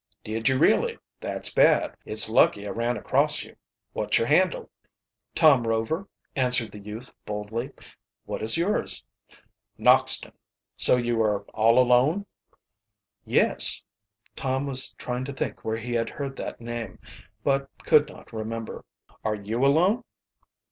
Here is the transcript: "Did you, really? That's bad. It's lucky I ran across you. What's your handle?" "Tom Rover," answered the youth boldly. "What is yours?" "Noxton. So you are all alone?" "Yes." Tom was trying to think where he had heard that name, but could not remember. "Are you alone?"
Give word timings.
"Did 0.23 0.49
you, 0.49 0.57
really? 0.57 0.97
That's 1.19 1.53
bad. 1.53 1.95
It's 2.05 2.27
lucky 2.27 2.65
I 2.65 2.71
ran 2.71 2.97
across 2.97 3.43
you. 3.43 3.55
What's 3.93 4.17
your 4.17 4.25
handle?" 4.25 4.71
"Tom 5.35 5.67
Rover," 5.67 6.07
answered 6.35 6.71
the 6.71 6.79
youth 6.79 7.13
boldly. 7.23 7.69
"What 8.25 8.41
is 8.41 8.57
yours?" 8.57 9.03
"Noxton. 9.77 10.31
So 10.75 10.95
you 10.97 11.21
are 11.21 11.41
all 11.53 11.77
alone?" 11.77 12.25
"Yes." 13.25 13.83
Tom 14.35 14.65
was 14.65 14.93
trying 14.93 15.25
to 15.25 15.33
think 15.33 15.63
where 15.63 15.77
he 15.77 15.93
had 15.93 16.09
heard 16.09 16.35
that 16.37 16.59
name, 16.59 16.97
but 17.43 17.69
could 17.85 18.09
not 18.09 18.33
remember. 18.33 18.83
"Are 19.23 19.35
you 19.35 19.63
alone?" 19.63 20.03